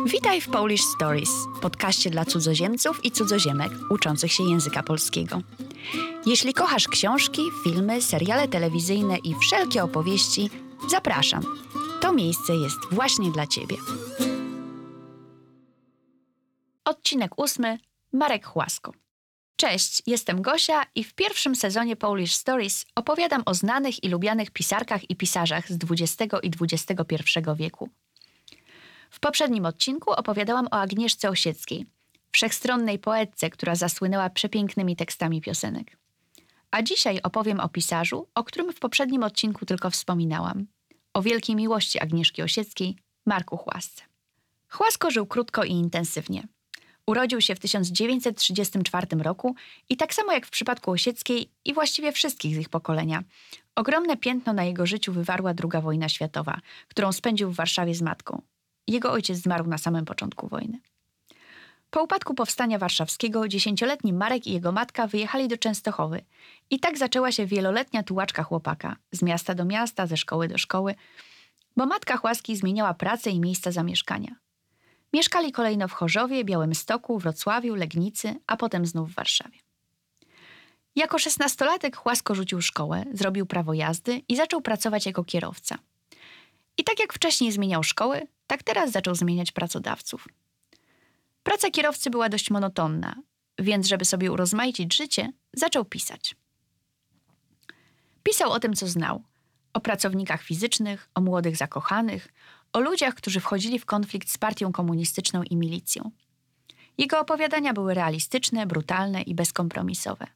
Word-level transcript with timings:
Witaj 0.00 0.40
w 0.40 0.48
Polish 0.48 0.82
Stories, 0.96 1.30
podcaście 1.62 2.10
dla 2.10 2.24
cudzoziemców 2.24 3.04
i 3.04 3.10
cudzoziemek 3.10 3.72
uczących 3.90 4.32
się 4.32 4.44
języka 4.44 4.82
polskiego. 4.82 5.40
Jeśli 6.26 6.54
kochasz 6.54 6.88
książki, 6.88 7.42
filmy, 7.64 8.02
seriale 8.02 8.48
telewizyjne 8.48 9.18
i 9.18 9.34
wszelkie 9.34 9.84
opowieści, 9.84 10.50
zapraszam. 10.90 11.42
To 12.00 12.12
miejsce 12.12 12.56
jest 12.56 12.78
właśnie 12.90 13.30
dla 13.30 13.46
Ciebie. 13.46 13.76
Odcinek 16.84 17.38
ósmy. 17.38 17.78
Marek 18.12 18.46
Chłasko. 18.46 18.92
Cześć, 19.56 20.02
jestem 20.06 20.42
Gosia 20.42 20.82
i 20.94 21.04
w 21.04 21.14
pierwszym 21.14 21.56
sezonie 21.56 21.96
Polish 21.96 22.34
Stories 22.34 22.86
opowiadam 22.94 23.42
o 23.46 23.54
znanych 23.54 24.04
i 24.04 24.08
lubianych 24.08 24.50
pisarkach 24.50 25.10
i 25.10 25.16
pisarzach 25.16 25.72
z 25.72 25.78
XX 25.90 26.34
i 26.42 26.50
XXI 26.60 27.24
wieku. 27.56 27.88
W 29.12 29.20
poprzednim 29.20 29.66
odcinku 29.66 30.10
opowiadałam 30.10 30.66
o 30.66 30.80
Agnieszce 30.80 31.28
Osieckiej, 31.28 31.86
wszechstronnej 32.30 32.98
poetce, 32.98 33.50
która 33.50 33.74
zasłynęła 33.74 34.30
przepięknymi 34.30 34.96
tekstami 34.96 35.40
piosenek. 35.40 35.96
A 36.70 36.82
dzisiaj 36.82 37.20
opowiem 37.22 37.60
o 37.60 37.68
pisarzu, 37.68 38.28
o 38.34 38.44
którym 38.44 38.72
w 38.72 38.80
poprzednim 38.80 39.22
odcinku 39.22 39.66
tylko 39.66 39.90
wspominałam. 39.90 40.66
O 41.14 41.22
wielkiej 41.22 41.56
miłości 41.56 42.00
Agnieszki 42.00 42.42
Osieckiej, 42.42 42.96
Marku 43.26 43.56
Chłasce. 43.56 44.02
Chłasko 44.68 45.10
żył 45.10 45.26
krótko 45.26 45.64
i 45.64 45.70
intensywnie. 45.70 46.42
Urodził 47.06 47.40
się 47.40 47.54
w 47.54 47.60
1934 47.60 49.06
roku 49.22 49.54
i 49.88 49.96
tak 49.96 50.14
samo 50.14 50.32
jak 50.32 50.46
w 50.46 50.50
przypadku 50.50 50.90
Osieckiej 50.90 51.50
i 51.64 51.74
właściwie 51.74 52.12
wszystkich 52.12 52.54
z 52.54 52.58
ich 52.58 52.68
pokolenia, 52.68 53.22
ogromne 53.74 54.16
piętno 54.16 54.52
na 54.52 54.64
jego 54.64 54.86
życiu 54.86 55.12
wywarła 55.12 55.50
II 55.50 55.82
wojna 55.82 56.08
światowa, 56.08 56.60
którą 56.88 57.12
spędził 57.12 57.50
w 57.50 57.56
Warszawie 57.56 57.94
z 57.94 58.02
matką. 58.02 58.42
Jego 58.88 59.12
ojciec 59.12 59.38
zmarł 59.38 59.66
na 59.66 59.78
samym 59.78 60.04
początku 60.04 60.48
wojny. 60.48 60.80
Po 61.90 62.02
upadku 62.02 62.34
powstania 62.34 62.78
warszawskiego 62.78 63.48
dziesięcioletni 63.48 64.12
Marek 64.12 64.46
i 64.46 64.52
jego 64.52 64.72
matka 64.72 65.06
wyjechali 65.06 65.48
do 65.48 65.56
Częstochowy 65.56 66.24
i 66.70 66.80
tak 66.80 66.98
zaczęła 66.98 67.32
się 67.32 67.46
wieloletnia 67.46 68.02
tułaczka 68.02 68.42
chłopaka 68.42 68.96
z 69.12 69.22
miasta 69.22 69.54
do 69.54 69.64
miasta, 69.64 70.06
ze 70.06 70.16
szkoły 70.16 70.48
do 70.48 70.58
szkoły, 70.58 70.94
bo 71.76 71.86
matka 71.86 72.16
Chłaski 72.16 72.56
zmieniała 72.56 72.94
pracę 72.94 73.30
i 73.30 73.40
miejsca 73.40 73.72
zamieszkania. 73.72 74.34
Mieszkali 75.12 75.52
kolejno 75.52 75.88
w 75.88 75.92
Chorzowie, 75.92 76.44
Białymstoku, 76.44 77.18
Wrocławiu, 77.18 77.74
Legnicy, 77.74 78.34
a 78.46 78.56
potem 78.56 78.86
znów 78.86 79.10
w 79.10 79.14
Warszawie. 79.14 79.58
Jako 80.96 81.18
szesnastolatek 81.18 81.96
Chłasko 81.96 82.34
rzucił 82.34 82.62
szkołę, 82.62 83.04
zrobił 83.12 83.46
prawo 83.46 83.74
jazdy 83.74 84.22
i 84.28 84.36
zaczął 84.36 84.60
pracować 84.60 85.06
jako 85.06 85.24
kierowca. 85.24 85.78
I 86.78 86.84
tak 86.84 87.00
jak 87.00 87.12
wcześniej 87.12 87.52
zmieniał 87.52 87.82
szkoły, 87.82 88.26
tak 88.52 88.62
teraz 88.62 88.90
zaczął 88.90 89.14
zmieniać 89.14 89.52
pracodawców. 89.52 90.28
Praca 91.42 91.70
kierowcy 91.70 92.10
była 92.10 92.28
dość 92.28 92.50
monotonna, 92.50 93.14
więc 93.58 93.86
żeby 93.86 94.04
sobie 94.04 94.32
urozmaicić 94.32 94.96
życie, 94.96 95.32
zaczął 95.52 95.84
pisać. 95.84 96.36
Pisał 98.22 98.50
o 98.50 98.60
tym, 98.60 98.74
co 98.74 98.86
znał. 98.88 99.22
O 99.72 99.80
pracownikach 99.80 100.42
fizycznych, 100.42 101.08
o 101.14 101.20
młodych 101.20 101.56
zakochanych, 101.56 102.28
o 102.72 102.80
ludziach, 102.80 103.14
którzy 103.14 103.40
wchodzili 103.40 103.78
w 103.78 103.86
konflikt 103.86 104.30
z 104.30 104.38
partią 104.38 104.72
komunistyczną 104.72 105.42
i 105.42 105.56
milicją. 105.56 106.10
Jego 106.98 107.20
opowiadania 107.20 107.72
były 107.72 107.94
realistyczne, 107.94 108.66
brutalne 108.66 109.22
i 109.22 109.34
bezkompromisowe. 109.34 110.26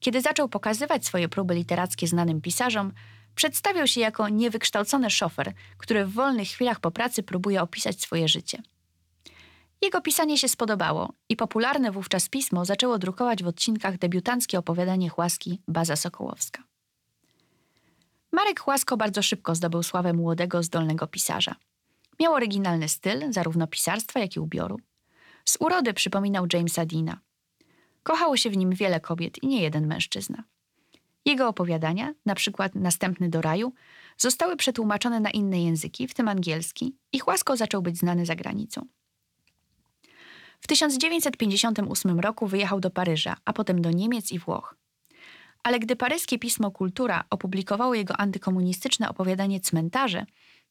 Kiedy 0.00 0.20
zaczął 0.20 0.48
pokazywać 0.48 1.06
swoje 1.06 1.28
próby 1.28 1.54
literackie 1.54 2.06
znanym 2.06 2.40
pisarzom, 2.40 2.92
przedstawiał 3.36 3.86
się 3.86 4.00
jako 4.00 4.28
niewykształcony 4.28 5.10
szofer, 5.10 5.52
który 5.78 6.06
w 6.06 6.12
wolnych 6.12 6.48
chwilach 6.48 6.80
po 6.80 6.90
pracy 6.90 7.22
próbuje 7.22 7.62
opisać 7.62 8.00
swoje 8.00 8.28
życie. 8.28 8.62
Jego 9.82 10.00
pisanie 10.00 10.38
się 10.38 10.48
spodobało 10.48 11.12
i 11.28 11.36
popularne 11.36 11.90
wówczas 11.90 12.28
pismo 12.28 12.64
zaczęło 12.64 12.98
drukować 12.98 13.42
w 13.42 13.46
odcinkach 13.46 13.98
debiutanckie 13.98 14.58
opowiadanie 14.58 15.08
Chłaski 15.08 15.60
Baza 15.68 15.96
Sokołowska. 15.96 16.62
Marek 18.32 18.60
Chłasko 18.60 18.96
bardzo 18.96 19.22
szybko 19.22 19.54
zdobył 19.54 19.82
sławę 19.82 20.12
młodego, 20.12 20.62
zdolnego 20.62 21.06
pisarza. 21.06 21.54
Miał 22.20 22.34
oryginalny 22.34 22.88
styl, 22.88 23.32
zarówno 23.32 23.66
pisarstwa, 23.66 24.20
jak 24.20 24.36
i 24.36 24.40
ubioru. 24.40 24.80
Z 25.44 25.56
urody 25.60 25.94
przypominał 25.94 26.46
Jamesa 26.52 26.86
Deana. 26.86 27.18
Kochało 28.02 28.36
się 28.36 28.50
w 28.50 28.56
nim 28.56 28.70
wiele 28.70 29.00
kobiet 29.00 29.42
i 29.42 29.46
nie 29.46 29.62
jeden 29.62 29.86
mężczyzna. 29.86 30.44
Jego 31.26 31.48
opowiadania, 31.48 32.14
na 32.26 32.34
przykład 32.34 32.74
Następny 32.74 33.28
do 33.28 33.42
raju, 33.42 33.72
zostały 34.16 34.56
przetłumaczone 34.56 35.20
na 35.20 35.30
inne 35.30 35.62
języki, 35.62 36.08
w 36.08 36.14
tym 36.14 36.28
angielski, 36.28 36.96
i 37.12 37.18
Chłasko 37.18 37.56
zaczął 37.56 37.82
być 37.82 37.98
znany 37.98 38.26
za 38.26 38.36
granicą. 38.36 38.86
W 40.60 40.66
1958 40.66 42.20
roku 42.20 42.46
wyjechał 42.46 42.80
do 42.80 42.90
Paryża, 42.90 43.36
a 43.44 43.52
potem 43.52 43.82
do 43.82 43.90
Niemiec 43.90 44.32
i 44.32 44.38
Włoch. 44.38 44.76
Ale 45.62 45.78
gdy 45.78 45.96
paryskie 45.96 46.38
pismo 46.38 46.70
Kultura 46.70 47.24
opublikowało 47.30 47.94
jego 47.94 48.16
antykomunistyczne 48.16 49.08
opowiadanie 49.08 49.60
Cmentarze, 49.60 50.26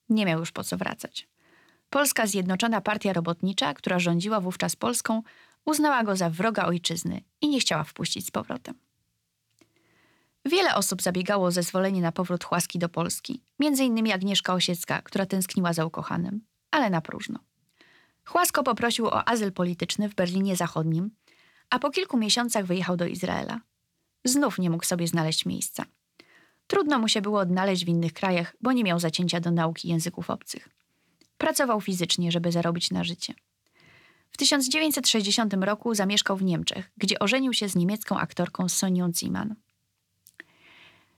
nie 0.09 0.25
miał 0.25 0.39
już 0.39 0.51
po 0.51 0.63
co 0.63 0.77
wracać. 0.77 1.27
Polska 1.89 2.27
Zjednoczona 2.27 2.81
Partia 2.81 3.13
Robotnicza, 3.13 3.73
która 3.73 3.99
rządziła 3.99 4.39
wówczas 4.39 4.75
Polską, 4.75 5.21
uznała 5.65 6.03
go 6.03 6.15
za 6.15 6.29
wroga 6.29 6.65
ojczyzny 6.65 7.21
i 7.41 7.49
nie 7.49 7.59
chciała 7.59 7.83
wpuścić 7.83 8.25
z 8.27 8.31
powrotem. 8.31 8.84
Wiele 10.45 10.75
osób 10.75 11.01
zabiegało 11.01 11.45
o 11.45 11.51
zezwolenie 11.51 12.01
na 12.01 12.11
powrót 12.11 12.43
Chłaski 12.43 12.79
do 12.79 12.89
Polski, 12.89 13.41
m.in. 13.59 14.11
Agnieszka 14.11 14.53
Osiecka, 14.53 15.01
która 15.01 15.25
tęskniła 15.25 15.73
za 15.73 15.85
ukochanym, 15.85 16.41
ale 16.71 16.89
na 16.89 17.01
próżno. 17.01 17.39
Chłasko 18.25 18.63
poprosił 18.63 19.07
o 19.07 19.27
azyl 19.27 19.51
polityczny 19.51 20.09
w 20.09 20.15
Berlinie 20.15 20.55
Zachodnim, 20.55 21.11
a 21.69 21.79
po 21.79 21.91
kilku 21.91 22.17
miesiącach 22.17 22.65
wyjechał 22.65 22.97
do 22.97 23.05
Izraela. 23.05 23.61
Znów 24.23 24.59
nie 24.59 24.69
mógł 24.69 24.85
sobie 24.85 25.07
znaleźć 25.07 25.45
miejsca. 25.45 25.85
Trudno 26.67 26.99
mu 26.99 27.07
się 27.07 27.21
było 27.21 27.39
odnaleźć 27.39 27.85
w 27.85 27.89
innych 27.89 28.13
krajach, 28.13 28.55
bo 28.61 28.71
nie 28.71 28.83
miał 28.83 28.99
zacięcia 28.99 29.39
do 29.39 29.51
nauki 29.51 29.87
języków 29.87 30.29
obcych. 30.29 30.69
Pracował 31.37 31.81
fizycznie, 31.81 32.31
żeby 32.31 32.51
zarobić 32.51 32.91
na 32.91 33.03
życie. 33.03 33.33
W 34.31 34.37
1960 34.37 35.53
roku 35.53 35.95
zamieszkał 35.95 36.37
w 36.37 36.43
Niemczech, 36.43 36.91
gdzie 36.97 37.19
ożenił 37.19 37.53
się 37.53 37.69
z 37.69 37.75
niemiecką 37.75 38.17
aktorką 38.17 38.69
Sonią 38.69 39.11
Ziemann. 39.13 39.55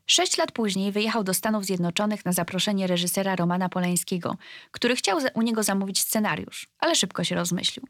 Sześć 0.09 0.37
lat 0.37 0.51
później 0.51 0.91
wyjechał 0.91 1.23
do 1.23 1.33
Stanów 1.33 1.65
Zjednoczonych 1.65 2.25
na 2.25 2.31
zaproszenie 2.31 2.87
reżysera 2.87 3.35
Romana 3.35 3.69
Polańskiego, 3.69 4.37
który 4.71 4.95
chciał 4.95 5.19
u 5.33 5.41
niego 5.41 5.63
zamówić 5.63 5.99
scenariusz, 5.99 6.67
ale 6.79 6.95
szybko 6.95 7.23
się 7.23 7.35
rozmyślił. 7.35 7.87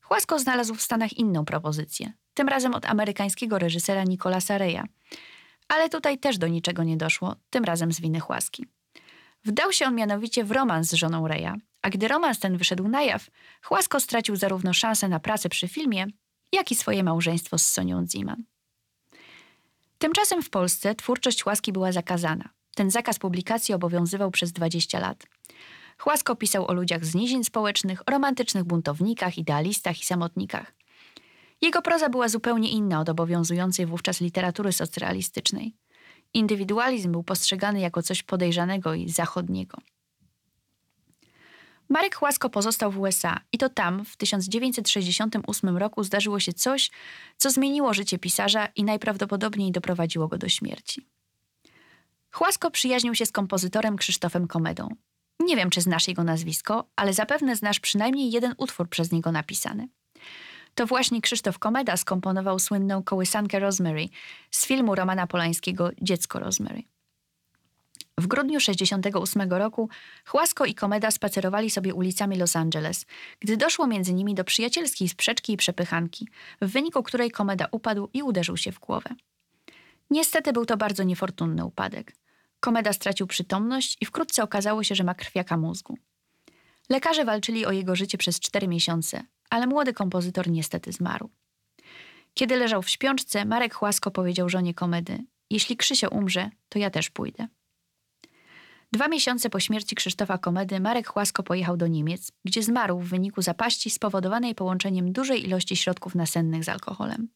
Chłasko 0.00 0.38
znalazł 0.38 0.74
w 0.74 0.82
Stanach 0.82 1.12
inną 1.12 1.44
propozycję, 1.44 2.12
tym 2.34 2.48
razem 2.48 2.74
od 2.74 2.86
amerykańskiego 2.86 3.58
reżysera 3.58 4.04
Nicolasa 4.04 4.58
Reya. 4.58 4.82
Ale 5.68 5.88
tutaj 5.88 6.18
też 6.18 6.38
do 6.38 6.48
niczego 6.48 6.84
nie 6.84 6.96
doszło, 6.96 7.36
tym 7.50 7.64
razem 7.64 7.92
z 7.92 8.00
winy 8.00 8.20
Chłaski. 8.20 8.66
Wdał 9.44 9.72
się 9.72 9.86
on 9.86 9.94
mianowicie 9.94 10.44
w 10.44 10.50
romans 10.50 10.90
z 10.90 10.94
żoną 10.94 11.28
Reya, 11.28 11.52
a 11.82 11.90
gdy 11.90 12.08
romans 12.08 12.38
ten 12.38 12.56
wyszedł 12.56 12.88
na 12.88 13.02
jaw, 13.02 13.30
Chłasko 13.62 14.00
stracił 14.00 14.36
zarówno 14.36 14.72
szansę 14.72 15.08
na 15.08 15.20
pracę 15.20 15.48
przy 15.48 15.68
filmie, 15.68 16.06
jak 16.52 16.70
i 16.70 16.74
swoje 16.74 17.04
małżeństwo 17.04 17.58
z 17.58 17.66
Sonią 17.66 18.06
Ziman. 18.06 18.44
Tymczasem 20.04 20.42
w 20.42 20.50
Polsce 20.50 20.94
twórczość 20.94 21.46
Łaski 21.46 21.72
była 21.72 21.92
zakazana. 21.92 22.48
Ten 22.74 22.90
zakaz 22.90 23.18
publikacji 23.18 23.74
obowiązywał 23.74 24.30
przez 24.30 24.52
20 24.52 25.00
lat. 25.00 25.26
Chłasko 25.98 26.36
pisał 26.36 26.66
o 26.66 26.72
ludziach 26.72 27.04
z 27.04 27.14
nizin 27.14 27.44
społecznych, 27.44 28.00
o 28.00 28.10
romantycznych 28.10 28.64
buntownikach, 28.64 29.38
idealistach 29.38 30.00
i 30.00 30.04
samotnikach. 30.04 30.74
Jego 31.62 31.82
proza 31.82 32.08
była 32.08 32.28
zupełnie 32.28 32.70
inna 32.70 33.00
od 33.00 33.08
obowiązującej 33.08 33.86
wówczas 33.86 34.20
literatury 34.20 34.72
socrealistycznej. 34.72 35.76
Indywidualizm 36.34 37.12
był 37.12 37.22
postrzegany 37.22 37.80
jako 37.80 38.02
coś 38.02 38.22
podejrzanego 38.22 38.94
i 38.94 39.08
zachodniego. 39.08 39.78
Marek 41.88 42.16
Chłasko 42.16 42.50
pozostał 42.50 42.90
w 42.92 42.98
USA 42.98 43.40
i 43.52 43.58
to 43.58 43.68
tam 43.68 44.04
w 44.04 44.16
1968 44.16 45.76
roku 45.76 46.04
zdarzyło 46.04 46.40
się 46.40 46.52
coś, 46.52 46.90
co 47.36 47.50
zmieniło 47.50 47.94
życie 47.94 48.18
pisarza 48.18 48.68
i 48.76 48.84
najprawdopodobniej 48.84 49.72
doprowadziło 49.72 50.28
go 50.28 50.38
do 50.38 50.48
śmierci. 50.48 51.06
Chłasko 52.32 52.70
przyjaźnił 52.70 53.14
się 53.14 53.26
z 53.26 53.32
kompozytorem 53.32 53.96
Krzysztofem 53.96 54.46
Komedą. 54.46 54.88
Nie 55.40 55.56
wiem, 55.56 55.70
czy 55.70 55.80
znasz 55.80 56.08
jego 56.08 56.24
nazwisko, 56.24 56.88
ale 56.96 57.12
zapewne 57.12 57.56
znasz 57.56 57.80
przynajmniej 57.80 58.30
jeden 58.30 58.54
utwór 58.58 58.88
przez 58.88 59.12
niego 59.12 59.32
napisany. 59.32 59.88
To 60.74 60.86
właśnie 60.86 61.20
Krzysztof 61.20 61.58
Komeda 61.58 61.96
skomponował 61.96 62.58
słynną 62.58 63.02
kołysankę 63.02 63.58
Rosemary 63.58 64.08
z 64.50 64.66
filmu 64.66 64.94
Romana 64.94 65.26
Polańskiego 65.26 65.90
Dziecko 66.02 66.38
Rosemary. 66.38 66.82
W 68.18 68.26
grudniu 68.26 68.60
68 68.60 69.52
roku 69.52 69.88
Chłasko 70.26 70.64
i 70.64 70.74
Komeda 70.74 71.10
spacerowali 71.10 71.70
sobie 71.70 71.94
ulicami 71.94 72.36
Los 72.36 72.56
Angeles, 72.56 73.06
gdy 73.40 73.56
doszło 73.56 73.86
między 73.86 74.14
nimi 74.14 74.34
do 74.34 74.44
przyjacielskiej 74.44 75.08
sprzeczki 75.08 75.52
i 75.52 75.56
przepychanki, 75.56 76.28
w 76.62 76.70
wyniku 76.70 77.02
której 77.02 77.30
Komeda 77.30 77.66
upadł 77.70 78.08
i 78.12 78.22
uderzył 78.22 78.56
się 78.56 78.72
w 78.72 78.80
głowę. 78.80 79.10
Niestety 80.10 80.52
był 80.52 80.66
to 80.66 80.76
bardzo 80.76 81.02
niefortunny 81.02 81.64
upadek. 81.64 82.12
Komeda 82.60 82.92
stracił 82.92 83.26
przytomność 83.26 83.96
i 84.00 84.06
wkrótce 84.06 84.42
okazało 84.42 84.84
się, 84.84 84.94
że 84.94 85.04
ma 85.04 85.14
krwiaka 85.14 85.56
mózgu. 85.56 85.98
Lekarze 86.90 87.24
walczyli 87.24 87.66
o 87.66 87.72
jego 87.72 87.96
życie 87.96 88.18
przez 88.18 88.40
cztery 88.40 88.68
miesiące, 88.68 89.22
ale 89.50 89.66
młody 89.66 89.92
kompozytor 89.92 90.50
niestety 90.50 90.92
zmarł. 90.92 91.30
Kiedy 92.34 92.56
leżał 92.56 92.82
w 92.82 92.90
śpiączce, 92.90 93.44
Marek 93.44 93.74
Chłasko 93.74 94.10
powiedział 94.10 94.48
żonie 94.48 94.74
komedy: 94.74 95.18
Jeśli 95.50 95.76
Krzysio 95.76 96.08
umrze, 96.08 96.50
to 96.68 96.78
ja 96.78 96.90
też 96.90 97.10
pójdę. 97.10 97.48
Dwa 98.94 99.08
miesiące 99.08 99.50
po 99.50 99.60
śmierci 99.60 99.94
Krzysztofa 99.94 100.38
Komedy 100.38 100.80
Marek 100.80 101.08
Chłasko 101.08 101.42
pojechał 101.42 101.76
do 101.76 101.86
Niemiec, 101.86 102.32
gdzie 102.44 102.62
zmarł 102.62 102.98
w 102.98 103.08
wyniku 103.08 103.42
zapaści 103.42 103.90
spowodowanej 103.90 104.54
połączeniem 104.54 105.12
dużej 105.12 105.44
ilości 105.44 105.76
środków 105.76 106.14
nasennych 106.14 106.64
z 106.64 106.68
alkoholem. 106.68 107.28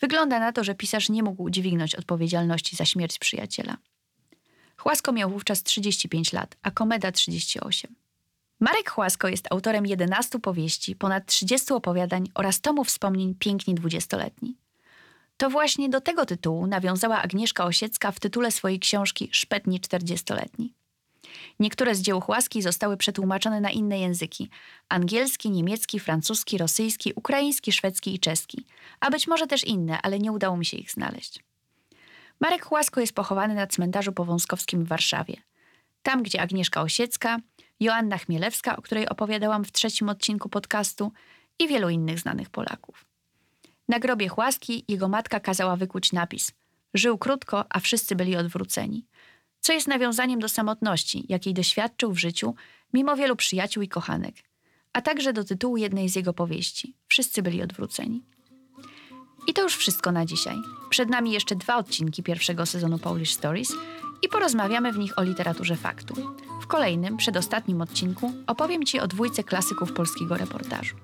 Wygląda 0.00 0.38
na 0.38 0.52
to, 0.52 0.64
że 0.64 0.74
pisarz 0.74 1.08
nie 1.08 1.22
mógł 1.22 1.50
dźwignąć 1.50 1.94
odpowiedzialności 1.94 2.76
za 2.76 2.84
śmierć 2.84 3.18
przyjaciela. 3.18 3.76
Chłasko 4.76 5.12
miał 5.12 5.30
wówczas 5.30 5.62
35 5.62 6.32
lat, 6.32 6.56
a 6.62 6.70
Komeda 6.70 7.12
38. 7.12 7.94
Marek 8.60 8.90
Chłasko 8.90 9.28
jest 9.28 9.52
autorem 9.52 9.86
11 9.86 10.38
powieści, 10.38 10.96
ponad 10.96 11.26
30 11.26 11.72
opowiadań 11.72 12.28
oraz 12.34 12.60
tomu 12.60 12.84
wspomnień 12.84 13.34
Piękni 13.34 13.74
dwudziestoletni. 13.74 14.56
To 15.40 15.50
właśnie 15.50 15.88
do 15.88 16.00
tego 16.00 16.26
tytułu 16.26 16.66
nawiązała 16.66 17.22
Agnieszka 17.22 17.64
Osiecka 17.64 18.12
w 18.12 18.20
tytule 18.20 18.50
swojej 18.50 18.80
książki 18.80 19.28
Szpetni 19.32 19.80
czterdziestoletni. 19.80 20.74
Niektóre 21.60 21.94
z 21.94 22.00
dzieł 22.02 22.20
Chłaski 22.20 22.62
zostały 22.62 22.96
przetłumaczone 22.96 23.60
na 23.60 23.70
inne 23.70 23.98
języki: 23.98 24.50
angielski, 24.88 25.50
niemiecki, 25.50 26.00
francuski, 26.00 26.58
rosyjski, 26.58 27.12
ukraiński, 27.16 27.72
szwedzki 27.72 28.14
i 28.14 28.18
czeski, 28.18 28.66
a 29.00 29.10
być 29.10 29.26
może 29.26 29.46
też 29.46 29.64
inne, 29.64 30.02
ale 30.02 30.18
nie 30.18 30.32
udało 30.32 30.56
mi 30.56 30.66
się 30.66 30.76
ich 30.76 30.90
znaleźć. 30.90 31.44
Marek 32.40 32.64
Chłasko 32.64 33.00
jest 33.00 33.14
pochowany 33.14 33.54
na 33.54 33.66
cmentarzu 33.66 34.12
powązkowskim 34.12 34.84
w 34.84 34.88
Warszawie. 34.88 35.36
Tam, 36.02 36.22
gdzie 36.22 36.42
Agnieszka 36.42 36.82
Osiecka, 36.82 37.38
Joanna 37.80 38.18
Chmielewska, 38.18 38.76
o 38.76 38.82
której 38.82 39.08
opowiadałam 39.08 39.64
w 39.64 39.72
trzecim 39.72 40.08
odcinku 40.08 40.48
podcastu, 40.48 41.12
i 41.58 41.68
wielu 41.68 41.88
innych 41.88 42.18
znanych 42.18 42.50
Polaków. 42.50 43.09
Na 43.90 43.98
grobie 43.98 44.28
Chłaski 44.28 44.84
jego 44.88 45.08
matka 45.08 45.40
kazała 45.40 45.76
wykuć 45.76 46.12
napis: 46.12 46.52
Żył 46.94 47.18
krótko, 47.18 47.64
a 47.70 47.80
wszyscy 47.80 48.16
byli 48.16 48.36
odwróceni. 48.36 49.06
Co 49.60 49.72
jest 49.72 49.88
nawiązaniem 49.88 50.40
do 50.40 50.48
samotności, 50.48 51.24
jakiej 51.28 51.54
doświadczył 51.54 52.12
w 52.12 52.18
życiu, 52.18 52.54
mimo 52.92 53.16
wielu 53.16 53.36
przyjaciół 53.36 53.82
i 53.82 53.88
kochanek, 53.88 54.34
a 54.92 55.02
także 55.02 55.32
do 55.32 55.44
tytułu 55.44 55.76
jednej 55.76 56.08
z 56.08 56.16
jego 56.16 56.32
powieści: 56.32 56.96
Wszyscy 57.08 57.42
byli 57.42 57.62
odwróceni. 57.62 58.22
I 59.46 59.54
to 59.54 59.62
już 59.62 59.76
wszystko 59.76 60.12
na 60.12 60.26
dzisiaj. 60.26 60.56
Przed 60.90 61.08
nami 61.08 61.32
jeszcze 61.32 61.56
dwa 61.56 61.76
odcinki 61.76 62.22
pierwszego 62.22 62.66
sezonu 62.66 62.98
Polish 62.98 63.32
Stories 63.32 63.72
i 64.22 64.28
porozmawiamy 64.28 64.92
w 64.92 64.98
nich 64.98 65.18
o 65.18 65.22
literaturze 65.22 65.76
faktu. 65.76 66.14
W 66.62 66.66
kolejnym, 66.66 67.16
przedostatnim 67.16 67.80
odcinku 67.80 68.32
opowiem 68.46 68.84
Ci 68.84 69.00
o 69.00 69.06
dwójce 69.06 69.44
klasyków 69.44 69.92
polskiego 69.92 70.36
reportażu. 70.36 70.96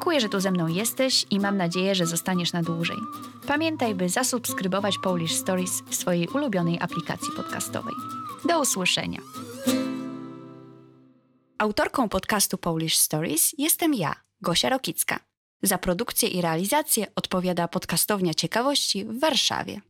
Dziękuję, 0.00 0.20
że 0.20 0.28
tu 0.28 0.40
ze 0.40 0.50
mną 0.50 0.66
jesteś 0.66 1.26
i 1.30 1.40
mam 1.40 1.56
nadzieję, 1.56 1.94
że 1.94 2.06
zostaniesz 2.06 2.52
na 2.52 2.62
dłużej. 2.62 2.96
Pamiętaj, 3.46 3.94
by 3.94 4.08
zasubskrybować 4.08 4.94
Polish 5.02 5.34
Stories 5.34 5.82
w 5.90 5.94
swojej 5.94 6.28
ulubionej 6.28 6.78
aplikacji 6.80 7.28
podcastowej. 7.36 7.94
Do 8.44 8.60
usłyszenia. 8.60 9.20
Autorką 11.58 12.08
podcastu 12.08 12.58
Polish 12.58 12.96
Stories 12.98 13.54
jestem 13.58 13.94
ja, 13.94 14.14
Gosia 14.40 14.68
Rokicka. 14.68 15.20
Za 15.62 15.78
produkcję 15.78 16.28
i 16.28 16.40
realizację 16.40 17.06
odpowiada 17.16 17.68
podcastownia 17.68 18.34
ciekawości 18.34 19.04
w 19.04 19.20
Warszawie. 19.20 19.80